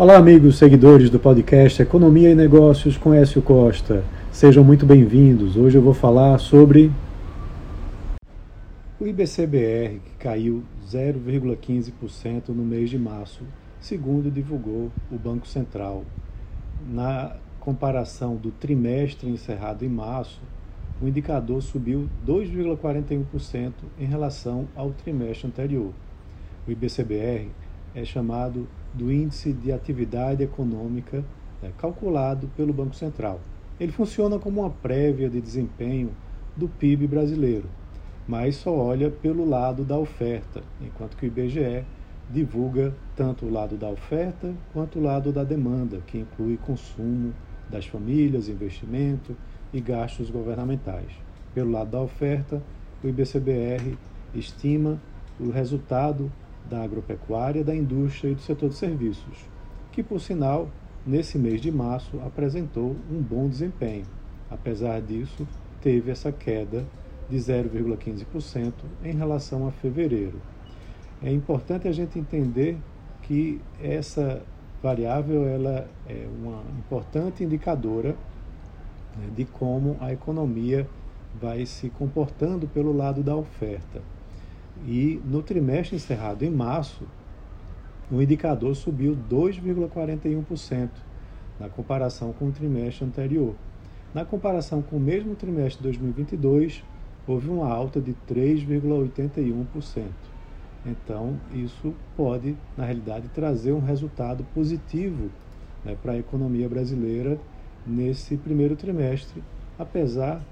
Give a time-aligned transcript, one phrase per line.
[0.00, 4.02] Olá, amigos seguidores do podcast Economia e Negócios com Écio Costa.
[4.32, 5.58] Sejam muito bem-vindos.
[5.58, 6.90] Hoje eu vou falar sobre
[8.98, 13.42] o IBCBR, que caiu 0,15% no mês de março,
[13.78, 16.02] segundo divulgou o Banco Central.
[16.90, 20.40] Na comparação do trimestre encerrado em março,
[21.02, 25.92] o indicador subiu 2,41% em relação ao trimestre anterior.
[26.66, 27.48] O IBCBR
[27.94, 31.24] é chamado do Índice de Atividade Econômica
[31.62, 33.40] né, calculado pelo Banco Central.
[33.78, 36.10] Ele funciona como uma prévia de desempenho
[36.56, 37.68] do PIB brasileiro,
[38.26, 41.84] mas só olha pelo lado da oferta, enquanto que o IBGE
[42.28, 47.32] divulga tanto o lado da oferta quanto o lado da demanda, que inclui consumo
[47.68, 49.36] das famílias, investimento
[49.72, 51.10] e gastos governamentais.
[51.54, 52.62] Pelo lado da oferta,
[53.02, 53.96] o IBCBR
[54.34, 55.00] estima
[55.38, 56.30] o resultado
[56.68, 59.48] da agropecuária, da indústria e do setor de serviços,
[59.92, 60.68] que, por sinal,
[61.06, 64.06] nesse mês de março apresentou um bom desempenho.
[64.50, 65.46] Apesar disso,
[65.80, 66.84] teve essa queda
[67.28, 68.72] de 0,15%
[69.04, 70.40] em relação a fevereiro.
[71.22, 72.76] É importante a gente entender
[73.22, 74.42] que essa
[74.82, 78.16] variável ela é uma importante indicadora
[79.16, 80.88] né, de como a economia
[81.40, 84.02] vai se comportando pelo lado da oferta.
[84.86, 87.06] E no trimestre encerrado em março,
[88.10, 90.88] o indicador subiu 2,41%
[91.58, 93.54] na comparação com o trimestre anterior.
[94.12, 96.82] Na comparação com o mesmo trimestre de 2022,
[97.26, 100.08] houve uma alta de 3,81%.
[100.84, 105.30] Então, isso pode, na realidade, trazer um resultado positivo
[105.84, 107.38] né, para a economia brasileira
[107.86, 109.42] nesse primeiro trimestre,
[109.78, 110.42] apesar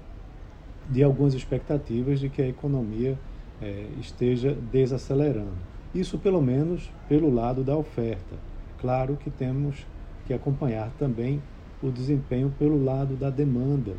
[0.89, 3.17] de algumas expectativas de que a economia
[3.61, 5.57] é, esteja desacelerando.
[5.93, 8.35] Isso, pelo menos, pelo lado da oferta.
[8.79, 9.85] Claro que temos
[10.25, 11.41] que acompanhar também
[11.81, 13.93] o desempenho pelo lado da demanda,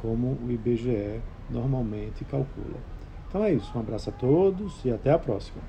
[0.00, 1.20] como o IBGE
[1.50, 2.78] normalmente calcula.
[3.28, 3.70] Então é isso.
[3.76, 5.60] Um abraço a todos e até a próxima.